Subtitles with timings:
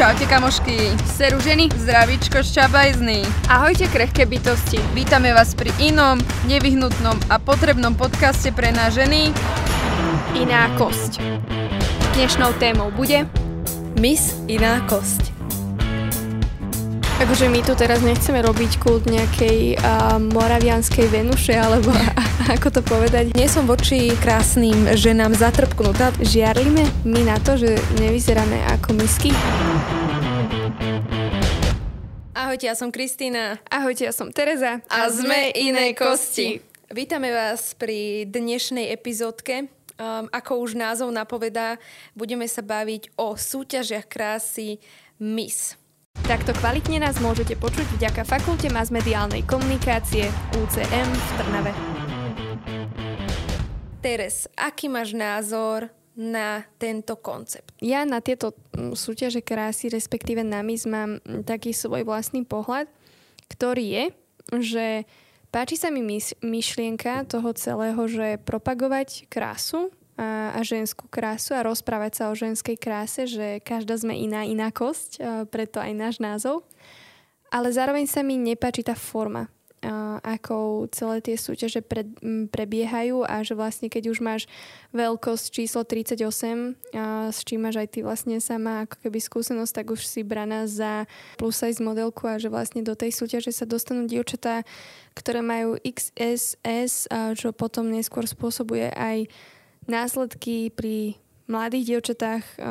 [0.00, 3.20] Čaute kamošky, seru ženy, zdravíčko šťabajzný.
[3.52, 4.80] Ahojte krehké bytosti.
[4.96, 6.16] Vítame vás pri inom,
[6.48, 9.28] nevyhnutnom a potrebnom podcaste pre nás ženy
[10.40, 11.20] Iná kosť.
[12.16, 13.28] Dnešnou témou bude
[14.00, 15.36] Miss Iná kosť.
[17.20, 21.92] Akože my tu teraz nechceme robiť kult nejakej uh, moravianskej Venuše, alebo
[22.50, 23.30] ako to povedať.
[23.38, 26.10] Nie som voči krásnym ženám zatrpknutá.
[26.18, 29.30] Žiarlime my na to, že nevyzeráme ako misky?
[32.34, 33.62] Ahojte, ja som Kristýna.
[33.70, 34.82] Ahojte, ja som Tereza.
[34.90, 36.58] A sme iné kosti.
[36.90, 39.70] Vítame vás pri dnešnej epizódke.
[40.00, 41.78] Um, ako už názov napovedá,
[42.18, 44.82] budeme sa baviť o súťažiach krásy
[45.22, 45.78] Miss.
[46.26, 50.26] Takto kvalitne nás môžete počuť vďaka Fakulte masmediálnej komunikácie
[50.58, 51.99] UCM v Trnave.
[54.00, 57.76] Teres, aký máš názor na tento koncept?
[57.84, 62.88] Ja na tieto mm, súťaže krásy, respektíve na MIS, mám mm, taký svoj vlastný pohľad,
[63.52, 64.04] ktorý je,
[64.56, 64.86] že
[65.52, 66.00] páči sa mi
[66.40, 72.80] myšlienka toho celého, že propagovať krásu a, a ženskú krásu a rozprávať sa o ženskej
[72.80, 75.20] kráse, že každá sme iná inakosť,
[75.52, 76.64] preto aj náš názov.
[77.52, 79.52] Ale zároveň sa mi nepáči tá forma,
[80.20, 82.04] ako celé tie súťaže pre,
[82.52, 84.42] prebiehajú a že vlastne keď už máš
[84.92, 86.20] veľkosť číslo 38,
[86.92, 90.68] a s čím máš aj ty vlastne sama ako keby skúsenosť, tak už si braná
[90.68, 91.08] za
[91.40, 94.68] plus size modelku a že vlastne do tej súťaže sa dostanú dievčatá,
[95.16, 97.08] ktoré majú XSS,
[97.40, 99.32] čo potom neskôr spôsobuje aj
[99.88, 101.16] následky pri
[101.50, 102.62] mladých dievčatách, eh,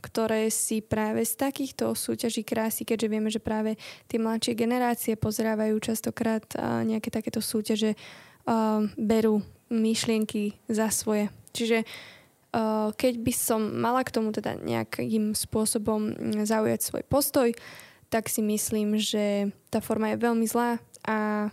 [0.00, 3.74] ktoré si práve z takýchto súťaží krásy, keďže vieme, že práve
[4.06, 11.28] tie mladšie generácie pozrávajú častokrát eh, nejaké takéto súťaže, eh, berú myšlienky za svoje.
[11.52, 11.84] Čiže
[12.96, 16.16] keď by som mala k tomu teda nejakým spôsobom
[16.48, 17.52] zaujať svoj postoj,
[18.08, 21.48] tak si myslím, že tá forma je veľmi zlá a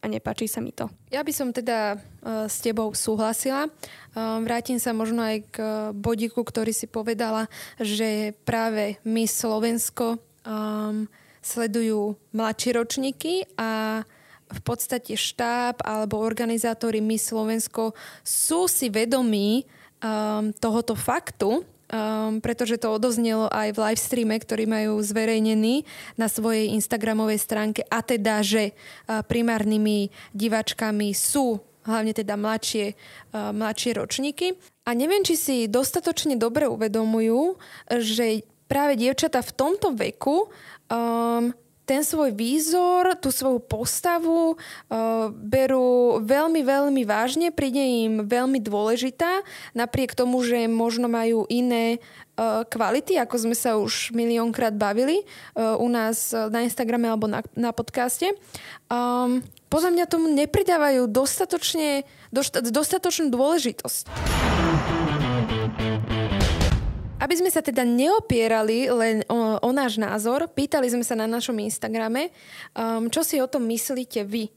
[0.00, 0.88] a nepáči sa mi to.
[1.12, 3.68] Ja by som teda uh, s tebou súhlasila.
[4.16, 5.56] Uh, vrátim sa možno aj k
[5.92, 11.04] bodiku, ktorý si povedala, že práve my Slovensko um,
[11.44, 14.02] sledujú mladšie ročníky a
[14.50, 17.94] v podstate štáb alebo organizátori My Slovensko
[18.26, 19.62] sú si vedomí
[20.02, 25.84] um, tohoto faktu, um, pretože to odoznelo aj v live streame, ktorý majú zverejnený
[26.14, 33.50] na svojej Instagramovej stránke a teda, že uh, primárnymi divačkami sú hlavne teda mladšie, uh,
[33.50, 34.54] mladšie ročníky.
[34.86, 37.58] A neviem, či si dostatočne dobre uvedomujú,
[38.00, 40.46] že práve dievčata v tomto veku
[40.90, 41.50] um,
[41.90, 49.42] ten svoj výzor, tú svoju postavu uh, berú veľmi, veľmi vážne, príde im veľmi dôležitá,
[49.74, 51.98] napriek tomu, že možno majú iné
[52.38, 55.26] uh, kvality, ako sme sa už miliónkrát bavili
[55.58, 58.38] uh, u nás na Instagrame alebo na, na podcaste.
[58.86, 62.06] Um, podľa mňa tomu nepridávajú dostatočne,
[62.70, 64.49] dostatočnú dôležitosť.
[67.20, 71.60] Aby sme sa teda neopierali len o, o náš názor, pýtali sme sa na našom
[71.60, 72.32] Instagrame,
[72.72, 74.48] um, čo si o tom myslíte vy.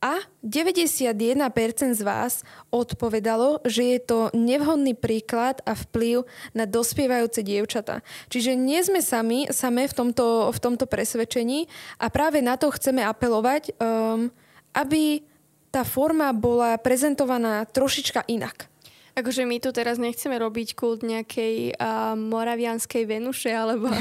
[0.00, 1.60] A 91%
[1.92, 2.40] z vás
[2.72, 6.24] odpovedalo, že je to nevhodný príklad a vplyv
[6.56, 8.00] na dospievajúce dievčata.
[8.32, 11.68] Čiže nie sme sami, same v tomto, v tomto presvedčení
[12.00, 14.32] a práve na to chceme apelovať, um,
[14.72, 15.20] aby
[15.68, 18.69] tá forma bola prezentovaná trošička inak.
[19.20, 23.92] Akože my tu teraz nechceme robiť kult nejakej uh, moravianskej Venuše, alebo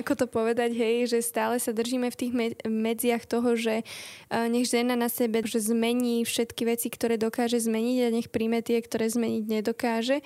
[0.00, 4.44] ako to povedať, hej, že stále sa držíme v tých me- medziach toho, že uh,
[4.52, 8.84] nech žena na sebe že zmení všetky veci, ktoré dokáže zmeniť a nech príjme tie,
[8.84, 10.20] ktoré zmeniť nedokáže.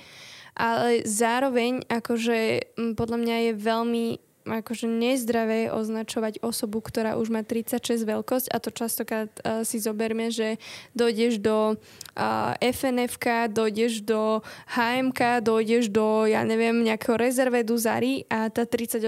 [0.58, 4.06] Ale zároveň, akože podľa mňa je veľmi
[4.44, 10.28] akože nezdravé označovať osobu, ktorá už má 36 veľkosť a to častokrát uh, si zoberme,
[10.34, 10.58] že
[10.98, 14.42] dojdeš do uh, FNFK, dojdeš do
[14.74, 19.02] HMK, dojdeš do, ja neviem, nejakého rezervedu Zary a tá 38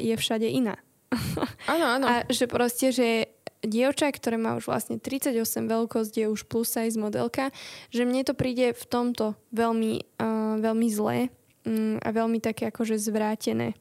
[0.00, 0.76] je všade iná.
[1.72, 2.04] Áno, áno.
[2.10, 3.30] A že proste, že
[3.62, 7.54] dievča, ktoré má už vlastne 38 veľkosť, je už plus size modelka,
[7.94, 11.30] že mne to príde v tomto veľmi, uh, veľmi zlé
[11.66, 13.78] um, a veľmi také akože zvrátené.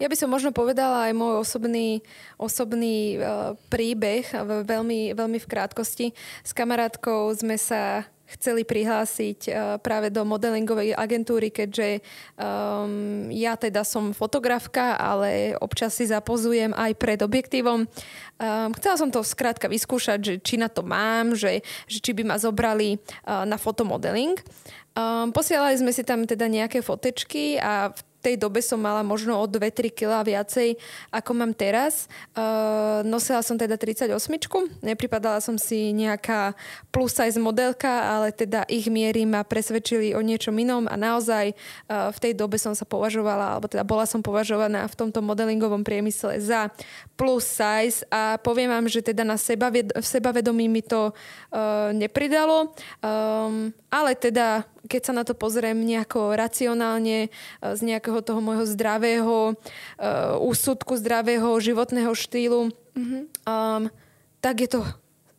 [0.00, 2.00] Ja by som možno povedala aj môj osobný,
[2.40, 4.32] osobný uh, príbeh,
[4.64, 6.16] veľmi, veľmi v krátkosti.
[6.40, 12.00] S kamarátkou sme sa chceli prihlásiť uh, práve do modelingovej agentúry, keďže
[12.40, 17.84] um, ja teda som fotografka, ale občas si zapozujem aj pred objektívom.
[17.84, 22.24] Um, chcela som to skrátka vyskúšať, že či na to mám, že, že či by
[22.24, 22.96] ma zobrali
[23.28, 24.40] uh, na fotomodeling.
[24.96, 29.40] Um, posielali sme si tam teda nejaké fotečky a v tej dobe som mala možno
[29.40, 30.76] o 2-3 kg viacej,
[31.08, 32.04] ako mám teraz.
[32.36, 34.12] Uh, nosila som teda 38,
[34.84, 36.52] nepripadala som si nejaká
[36.92, 42.12] plus size modelka, ale teda ich miery ma presvedčili o niečom inom a naozaj uh,
[42.12, 46.36] v tej dobe som sa považovala, alebo teda bola som považovaná v tomto modelingovom priemysle
[46.38, 46.68] za
[47.16, 52.72] plus size a poviem vám, že teda na sebaved- v sebavedomí mi to uh, nepridalo,
[53.00, 57.28] um, ale teda keď sa na to pozriem nejako racionálne,
[57.60, 63.22] z nejakého takého toho môjho zdravého uh, úsudku, zdravého životného štýlu, mm-hmm.
[63.46, 63.86] um,
[64.42, 64.82] tak je to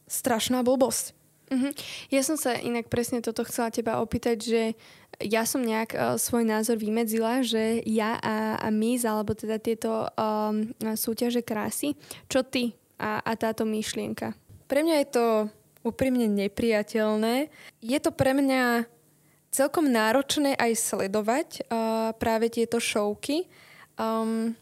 [0.07, 1.11] strašná blbosť.
[1.51, 1.71] Mm-hmm.
[2.15, 4.63] Ja som sa inak presne toto chcela teba opýtať, že
[5.19, 10.07] ja som nejak uh, svoj názor vymedzila, že ja a, a Miss, alebo teda tieto
[10.15, 11.99] um, súťaže krásy,
[12.31, 14.31] čo ty a, a táto myšlienka?
[14.71, 15.25] Pre mňa je to
[15.83, 17.51] úprimne nepriateľné.
[17.83, 18.87] Je to pre mňa
[19.51, 23.45] celkom náročné aj sledovať uh, práve tieto šovky.
[23.99, 24.55] Um,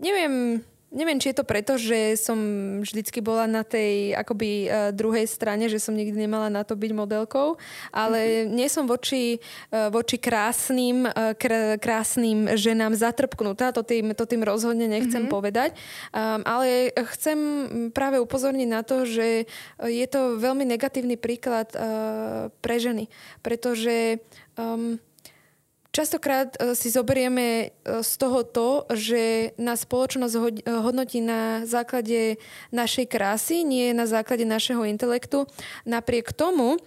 [0.00, 0.64] neviem,
[0.94, 2.38] Neviem, či je to preto, že som
[2.78, 6.92] vždycky bola na tej akoby uh, druhej strane, že som nikdy nemala na to byť
[6.94, 7.58] modelkou,
[7.90, 8.54] ale mm-hmm.
[8.54, 9.42] nie som voči,
[9.74, 15.34] uh, voči krásnym, uh, kr- krásnym ženám zatrpknutá, to tým, to tým rozhodne nechcem mm-hmm.
[15.34, 15.74] povedať,
[16.14, 17.38] um, ale chcem
[17.90, 19.50] práve upozorniť na to, že
[19.82, 23.10] je to veľmi negatívny príklad uh, pre ženy,
[23.42, 24.22] pretože
[24.54, 25.02] um,
[25.94, 27.66] Častokrát e, si zoberieme e,
[28.02, 32.42] z toho to, že nás spoločnosť e, hodnotí na základe
[32.74, 35.46] našej krásy, nie na základe našeho intelektu.
[35.86, 36.82] Napriek tomu,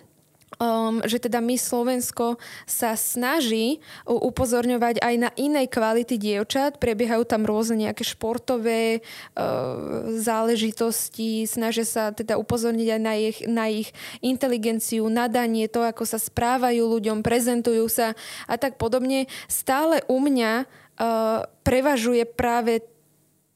[0.56, 6.80] um, že teda my Slovensko sa snaží upozorňovať aj na inej kvality dievčat.
[6.80, 13.66] Prebiehajú tam rôzne nejaké športové uh, záležitosti, snažia sa teda upozorniť aj na ich, na
[13.68, 13.90] ich
[14.24, 18.16] inteligenciu, nadanie, to, ako sa správajú ľuďom, prezentujú sa
[18.48, 19.28] a tak podobne.
[19.52, 22.88] Stále u mňa uh, prevažuje práve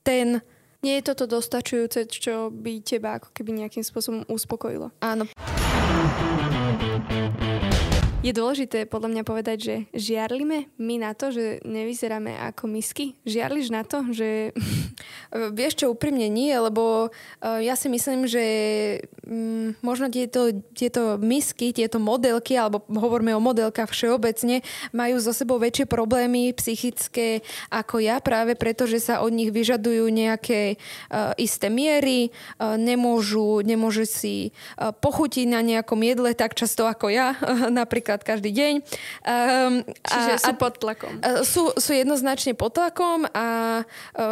[0.02, 0.44] ten
[0.82, 4.90] nie je toto dostačujúce, čo by teba ako keby nejakým spôsobom uspokojilo?
[4.98, 5.30] Áno.
[7.10, 7.61] Música
[8.22, 13.18] Je dôležité podľa mňa povedať, že žiarlime my na to, že nevyzeráme ako misky?
[13.26, 14.54] Žiarliš na to, že...
[15.58, 18.44] Vieš čo, úprimne nie, lebo uh, ja si myslím, že
[19.26, 24.62] um, možno tieto, tieto misky, tieto modelky, alebo hovoríme o modelkách všeobecne,
[24.94, 27.42] majú so sebou väčšie problémy psychické
[27.74, 30.78] ako ja, práve preto, že sa od nich vyžadujú nejaké
[31.10, 32.30] uh, isté miery,
[32.62, 37.34] uh, nemôžu, nemôžu si pochutiť na nejakom jedle tak často ako ja,
[37.82, 38.74] napríklad trikrát každý deň.
[39.24, 41.14] Um, Čiže a, sú pod tlakom.
[41.24, 43.84] A, sú, sú jednoznačne pod tlakom a a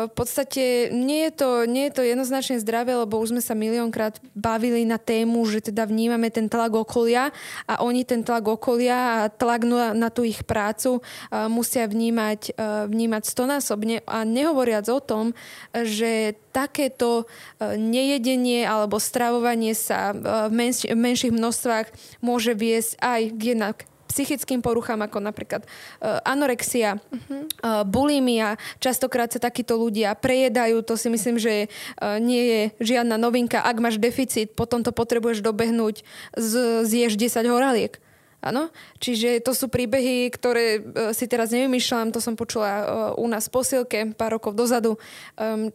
[0.06, 4.20] v podstate nie je, to, nie je to jednoznačne zdravé, lebo už sme sa miliónkrát
[4.36, 7.32] bavili na tému, že teda vnímame ten tlak okolia
[7.66, 11.00] a oni ten tlak okolia a tlak na, na tú ich prácu
[11.32, 12.56] a, musia vnímať,
[12.90, 15.32] vnímať stonásobne a nehovoriac o tom,
[15.72, 17.30] že takéto
[17.62, 21.88] nejedenie alebo stravovanie sa v, menš- v menších množstvách
[22.20, 23.78] môže viesť aj k jednak
[24.10, 27.46] psychickým poruchám, ako napríklad uh, anorexia, uh-huh.
[27.62, 28.58] uh, bulimia.
[28.82, 30.82] Častokrát sa takíto ľudia prejedajú.
[30.82, 33.62] To si myslím, že uh, nie je žiadna novinka.
[33.62, 36.02] Ak máš deficit, potom to potrebuješ dobehnúť,
[36.34, 38.02] z, zješ 10 horaliek.
[38.40, 38.72] Áno?
[39.04, 42.84] Čiže to sú príbehy, ktoré uh, si teraz nevymýšľam, to som počula uh,
[43.20, 44.96] u nás v posilke pár rokov dozadu.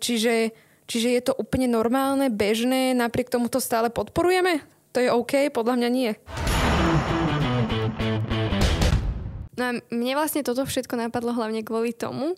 [0.01, 0.57] Čiže,
[0.89, 4.65] čiže je to úplne normálne, bežné, napriek tomu to stále podporujeme?
[4.95, 5.53] To je OK?
[5.53, 6.11] Podľa mňa nie.
[9.55, 12.35] No a mne vlastne toto všetko napadlo hlavne kvôli tomu,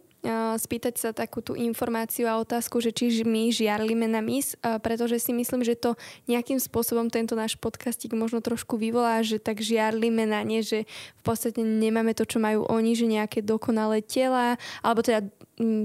[0.59, 5.33] spýtať sa takú tú informáciu a otázku, že či my žiarlime na mis, pretože si
[5.33, 5.95] myslím, že to
[6.27, 10.85] nejakým spôsobom tento náš podcastik možno trošku vyvolá, že tak žiarlime na ne, že
[11.19, 15.25] v podstate nemáme to, čo majú oni, že nejaké dokonalé tela, alebo teda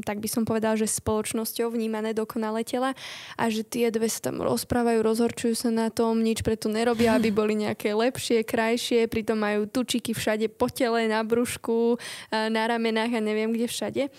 [0.03, 2.91] tak by som povedala, že spoločnosťou vnímané dokonalé tela
[3.39, 7.31] a že tie dve sa tam rozprávajú, rozhorčujú sa na tom, nič preto nerobia, aby
[7.39, 11.95] boli nejaké lepšie, krajšie, pritom majú tučiky všade po tele, na brúšku,
[12.31, 14.03] na ramenách a neviem kde všade.
[14.07, 14.09] E,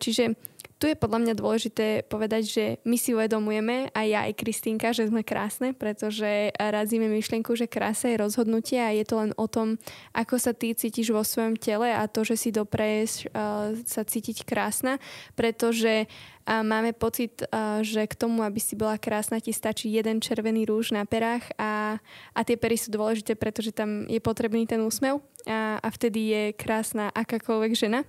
[0.00, 0.36] čiže
[0.80, 5.12] tu je podľa mňa dôležité povedať, že my si uvedomujeme, aj ja, aj Kristýnka, že
[5.12, 9.76] sme krásne, pretože razíme myšlienku, že krása je rozhodnutie a je to len o tom,
[10.16, 14.48] ako sa ty cítiš vo svojom tele a to, že si dopreješ uh, sa cítiť
[14.48, 14.96] krásna,
[15.36, 16.08] pretože
[16.50, 17.46] a máme pocit,
[17.84, 22.02] že k tomu, aby si bola krásna, ti stačí jeden červený rúž na perách a,
[22.34, 26.42] a tie pery sú dôležité, pretože tam je potrebný ten úsmev a, a vtedy je
[26.58, 28.02] krásna akákoľvek žena.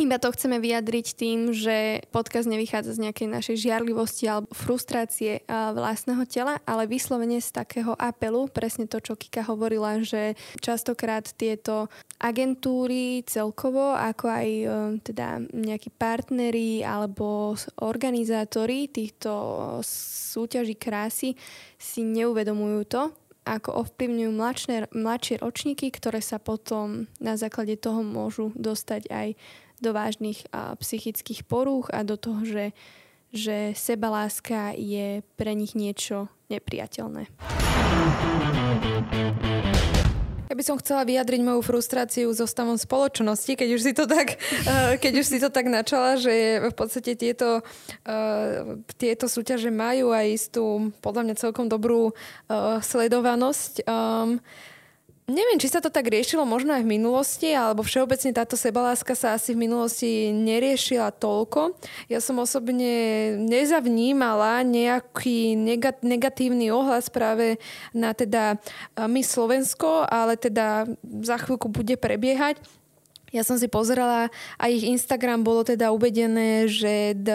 [0.00, 6.24] Iba to chceme vyjadriť tým, že podcast nevychádza z nejakej našej žiarlivosti alebo frustrácie vlastného
[6.24, 13.28] tela, ale vyslovene z takého apelu, presne to, čo Kika hovorila, že častokrát tieto agentúry
[13.28, 14.66] celkovo, ako aj e,
[15.04, 17.52] teda nejakí partneri alebo
[17.84, 19.32] organizátori týchto
[20.32, 21.36] súťaží krásy
[21.76, 23.02] si neuvedomujú to,
[23.44, 29.28] ako ovplyvňujú mladšie, mladšie ročníky, ktoré sa potom na základe toho môžu dostať aj
[29.80, 32.76] do vážnych a, psychických porúch a do toho, že,
[33.32, 37.26] že sebaláska je pre nich niečo nepriateľné.
[40.50, 44.34] Ja by som chcela vyjadriť moju frustráciu so stavom spoločnosti, keď už si to tak,
[44.98, 47.62] keď už si to tak načala, že v podstate tieto,
[48.98, 52.18] tieto súťaže majú aj istú, podľa mňa celkom dobrú
[52.82, 53.86] sledovanosť.
[55.30, 59.38] Neviem, či sa to tak riešilo možno aj v minulosti, alebo všeobecne táto sebaláska sa
[59.38, 61.78] asi v minulosti neriešila toľko.
[62.10, 65.54] Ja som osobne nezavnímala nejaký
[66.02, 67.62] negatívny ohlas práve
[67.94, 68.58] na teda
[68.98, 70.90] my Slovensko, ale teda
[71.22, 72.58] za chvíľku bude prebiehať.
[73.30, 74.26] Ja som si pozerala
[74.58, 77.30] a ich Instagram bolo teda uvedené, že d,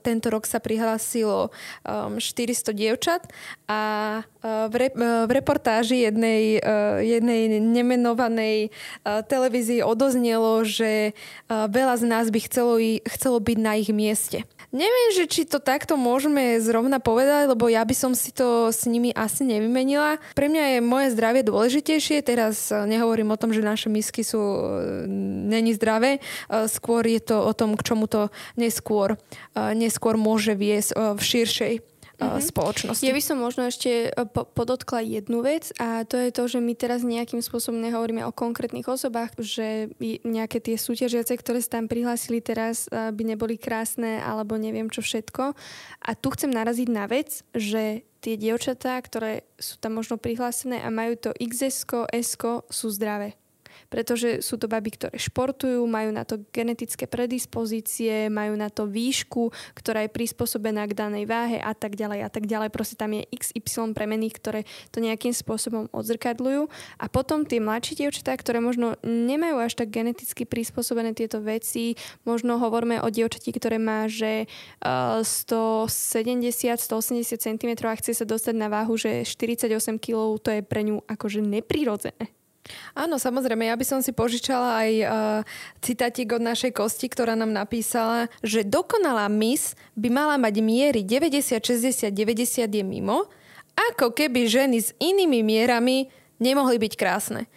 [0.00, 1.52] tento rok sa prihlásilo
[1.84, 3.22] um, 400 dievčat
[3.68, 3.80] a
[4.24, 8.72] uh, v, re, uh, v reportáži jednej, uh, jednej nemenovanej
[9.04, 14.48] uh, televízii odoznelo, že uh, veľa z nás by chcelo, chcelo byť na ich mieste.
[14.74, 18.90] Neviem, že či to takto môžeme zrovna povedať, lebo ja by som si to s
[18.90, 20.18] nimi asi nevymenila.
[20.34, 22.26] Pre mňa je moje zdravie dôležitejšie.
[22.26, 24.42] Teraz nehovorím o tom, že naše misky sú
[25.34, 26.22] není zdravé.
[26.70, 29.18] Skôr je to o tom, k čomu to neskôr,
[29.54, 31.74] neskôr môže viesť v širšej
[32.18, 32.42] mm-hmm.
[32.42, 33.04] spoločnosti.
[33.04, 36.58] Ja by som možno ešte e, po- podotkla jednu vec a to je to, že
[36.62, 39.90] my teraz nejakým spôsobom nehovoríme o konkrétnych osobách, že
[40.22, 45.02] nejaké tie súťažiace, ktoré sa tam prihlásili teraz, e, by neboli krásne alebo neviem čo
[45.02, 45.54] všetko.
[46.04, 50.88] A tu chcem naraziť na vec, že tie dievčatá, ktoré sú tam možno prihlásené a
[50.88, 52.40] majú to XS, S,
[52.72, 53.36] sú zdravé
[53.88, 59.52] pretože sú to baby, ktoré športujú, majú na to genetické predispozície, majú na to výšku,
[59.74, 62.70] ktorá je prispôsobená k danej váhe a tak ďalej a tak ďalej.
[62.74, 66.68] Proste tam je XY premených, ktoré to nejakým spôsobom odzrkadľujú.
[66.98, 71.94] A potom tie mladšie dievčatá, ktoré možno nemajú až tak geneticky prispôsobené tieto veci,
[72.26, 74.46] možno hovoríme o dievčati, ktoré má, že
[74.84, 80.84] uh, 170-180 cm a chce sa dostať na váhu, že 48 kg, to je pre
[80.84, 82.43] ňu akože neprirodzené.
[82.96, 85.08] Áno, samozrejme, ja by som si požičala aj uh,
[85.84, 91.60] citátik od našej kosti, ktorá nám napísala, že dokonalá mis by mala mať miery 90,
[91.60, 93.28] 60, 90 je mimo,
[93.92, 96.08] ako keby ženy s inými mierami
[96.40, 97.50] nemohli byť krásne.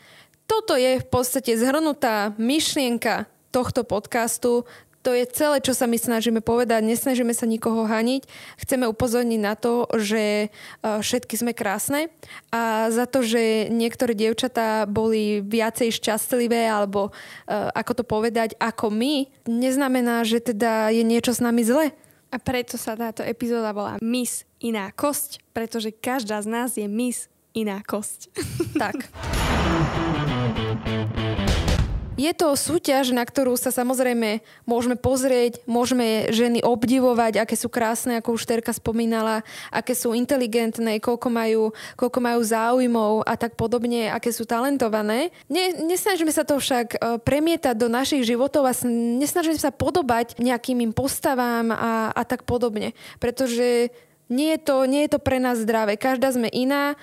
[0.48, 4.68] Toto je v podstate zhrnutá myšlienka tohto podcastu
[5.08, 6.84] to je celé, čo sa my snažíme povedať.
[6.84, 8.28] Nesnažíme sa nikoho haniť.
[8.60, 12.12] Chceme upozorniť na to, že e, všetky sme krásne
[12.52, 17.16] a za to, že niektoré dievčatá boli viacej šťastlivé alebo
[17.48, 21.96] e, ako to povedať, ako my, neznamená, že teda je niečo s nami zle.
[22.28, 27.32] A preto sa táto epizóda volá Miss iná kosť, pretože každá z nás je Miss
[27.56, 28.28] iná kosť.
[28.76, 29.08] tak.
[32.18, 38.18] Je to súťaž, na ktorú sa samozrejme môžeme pozrieť, môžeme ženy obdivovať, aké sú krásne,
[38.18, 44.10] ako už Terka spomínala, aké sú inteligentné, koľko majú, koľko majú záujmov a tak podobne,
[44.10, 45.30] aké sú talentované.
[45.46, 48.74] Ne, nesnažíme sa to však e, premietať do našich životov a
[49.22, 52.98] nesnažíme sa podobať nejakým im postavám a, a tak podobne.
[53.22, 53.94] Pretože
[54.28, 55.96] nie je, to, nie je to pre nás zdravé.
[55.96, 56.98] Každá sme iná,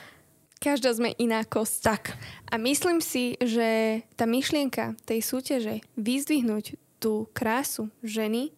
[0.65, 1.77] Každá sme iná kosť.
[1.85, 2.03] Tak.
[2.49, 8.49] A myslím si, že tá myšlienka tej súťaže vyzdvihnúť tú krásu ženy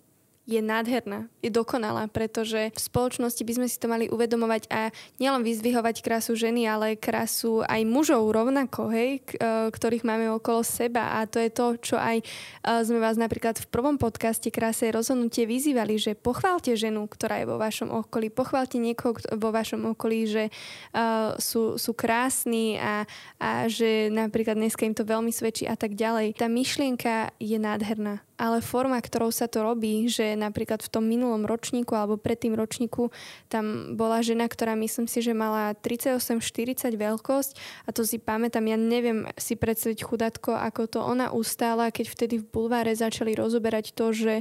[0.47, 5.43] je nádherná, je dokonalá, pretože v spoločnosti by sme si to mali uvedomovať a nielen
[5.43, 11.19] vyzdvihovať krásu ženy, ale krásu aj mužov rovnako, hej, e, ktorých máme okolo seba.
[11.19, 12.25] A to je to, čo aj e,
[12.63, 17.59] sme vás napríklad v prvom podcaste Kráse rozhodnutie vyzývali, že pochválte ženu, ktorá je vo
[17.59, 23.05] vašom okolí, pochválte niekoho vo vašom okolí, že uh, sú, sú krásni a,
[23.37, 26.39] a že napríklad dneska im to veľmi svedčí a tak ďalej.
[26.39, 31.49] Tá myšlienka je nádherná ale forma, ktorou sa to robí, že napríklad v tom minulom
[31.49, 33.09] ročníku alebo pred tým ročníku
[33.49, 37.53] tam bola žena, ktorá myslím si, že mala 38-40 veľkosť
[37.89, 42.35] a to si pamätám, ja neviem si predstaviť chudatko, ako to ona ustála, keď vtedy
[42.41, 44.35] v bulváre začali rozoberať to, že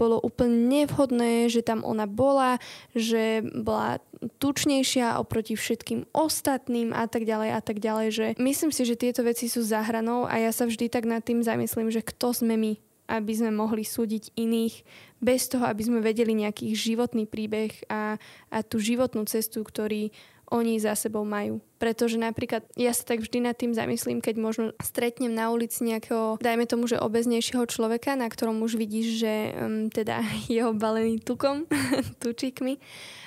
[0.00, 2.56] bolo úplne nevhodné, že tam ona bola,
[2.96, 4.00] že bola
[4.38, 9.26] tučnejšia oproti všetkým ostatným a tak ďalej a tak ďalej, že myslím si, že tieto
[9.26, 12.54] veci sú za hranou a ja sa vždy tak nad tým zamyslím, že kto sme
[12.54, 12.72] my,
[13.12, 14.74] aby sme mohli súdiť iných,
[15.22, 18.16] bez toho, aby sme vedeli nejaký životný príbeh a,
[18.50, 20.10] a tú životnú cestu, ktorý
[20.52, 21.64] oni za sebou majú.
[21.80, 26.36] Pretože napríklad ja sa tak vždy nad tým zamyslím, keď možno stretnem na ulici nejakého,
[26.38, 30.20] dajme tomu, že obeznejšieho človeka, na ktorom už vidíš, že um, teda
[30.52, 31.64] je obalený tukom,
[32.22, 32.76] tučíkmi.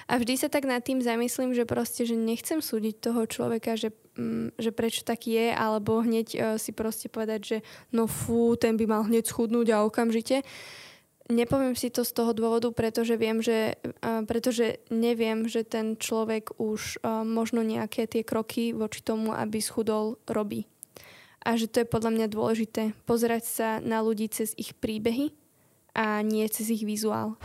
[0.06, 3.90] A vždy sa tak nad tým zamyslím, že proste, že nechcem súdiť toho človeka, že,
[4.22, 7.58] um, že prečo tak je, alebo hneď uh, si proste povedať, že
[7.90, 10.46] no fú, ten by mal hneď schudnúť a okamžite.
[11.26, 13.82] Nepoviem si to z toho dôvodu, pretože viem, že,
[14.30, 20.70] pretože neviem, že ten človek už možno nejaké tie kroky voči tomu, aby schudol, robí.
[21.42, 25.34] A že to je podľa mňa dôležité pozerať sa na ľudí cez ich príbehy
[25.98, 27.42] a nie cez ich vizuál.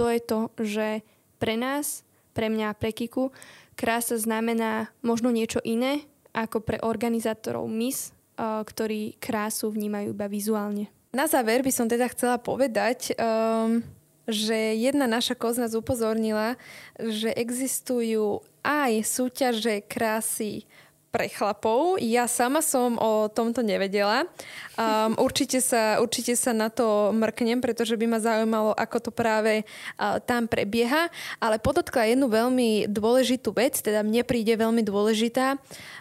[0.00, 1.04] To je to, že
[1.36, 3.36] pre nás, pre mňa a pre Kiku,
[3.76, 10.88] krása znamená možno niečo iné ako pre organizátorov MIS, ktorí krásu vnímajú iba vizuálne.
[11.10, 13.82] Na záver by som teda chcela povedať, um,
[14.30, 16.54] že jedna naša koz nás upozornila,
[16.96, 20.70] že existujú aj súťaže krásy
[21.10, 21.98] pre chlapov.
[21.98, 24.30] Ja sama som o tomto nevedela.
[24.78, 29.66] Um, určite, sa, určite sa na to mrknem, pretože by ma zaujímalo, ako to práve
[29.66, 31.10] uh, tam prebieha.
[31.42, 35.58] Ale podotkla jednu veľmi dôležitú vec, teda mne príde veľmi dôležitá,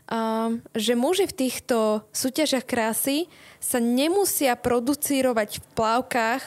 [0.07, 3.25] um, že muži v týchto súťažiach krásy
[3.57, 6.43] sa nemusia producírovať v plavkách,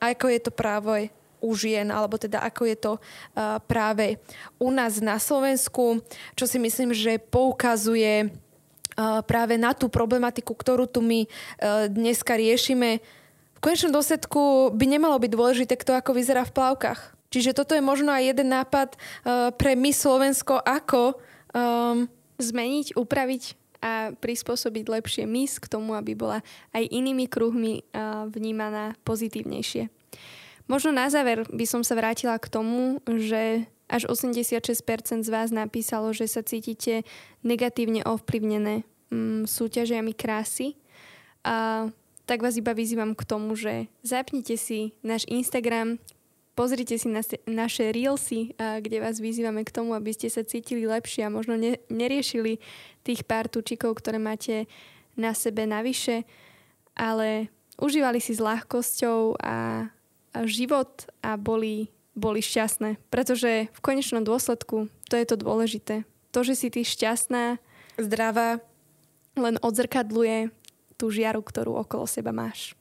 [0.00, 4.20] ako je to práve u žien, alebo teda ako je to uh, práve
[4.56, 6.00] u nás na Slovensku,
[6.34, 12.36] čo si myslím, že poukazuje uh, práve na tú problematiku, ktorú tu my uh, dneska
[12.36, 13.04] riešime.
[13.56, 17.16] V konečnom dôsledku by nemalo byť dôležité, kto ako vyzerá v plavkách.
[17.32, 18.94] Čiže toto je možno aj jeden nápad
[19.58, 21.18] pre my Slovensko, ako
[21.56, 22.06] um,
[22.38, 23.42] zmeniť, upraviť
[23.82, 26.40] a prispôsobiť lepšie mis k tomu, aby bola
[26.72, 29.90] aj inými kruhmi uh, vnímaná pozitívnejšie.
[30.66, 36.10] Možno na záver by som sa vrátila k tomu, že až 86% z vás napísalo,
[36.10, 37.06] že sa cítite
[37.46, 38.82] negatívne ovplyvnené
[39.14, 40.74] mm, súťažiami krásy.
[41.46, 41.86] A
[42.26, 46.02] tak vás iba vyzývam k tomu, že zapnite si náš Instagram,
[46.58, 51.30] pozrite si na, naše reelsy, kde vás vyzývame k tomu, aby ste sa cítili lepšie
[51.30, 52.58] a možno ne, neriešili
[53.06, 54.66] tých pár tučikov, ktoré máte
[55.14, 56.26] na sebe navyše,
[56.98, 59.86] ale užívali si s ľahkosťou a
[60.44, 63.00] život a boli, boli šťastné.
[63.08, 66.04] Pretože v konečnom dôsledku to je to dôležité.
[66.36, 67.56] To, že si ty šťastná,
[67.96, 68.60] zdravá,
[69.36, 70.52] len odzrkadluje
[71.00, 72.76] tú žiaru, ktorú okolo seba máš.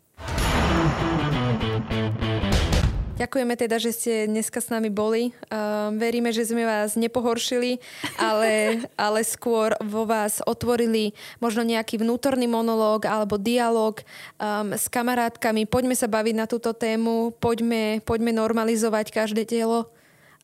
[3.16, 5.32] Ďakujeme teda, že ste dneska s nami boli.
[5.48, 7.80] Uh, veríme, že sme vás nepohoršili,
[8.20, 8.52] ale,
[9.00, 14.04] ale skôr vo vás otvorili možno nejaký vnútorný monológ alebo dialog
[14.36, 15.64] um, s kamarátkami.
[15.64, 19.88] Poďme sa baviť na túto tému, poďme, poďme normalizovať každé telo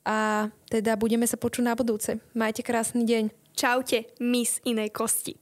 [0.07, 2.23] a teda budeme sa počuť na budúce.
[2.31, 3.23] Majte krásny deň.
[3.51, 5.40] Čaute, mis inej kosti.